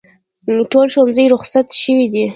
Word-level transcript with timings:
ټول 0.71 0.87
ښوونځي 0.93 1.25
روخصت 1.33 1.67
شوي 1.81 2.05
دي 2.13 2.25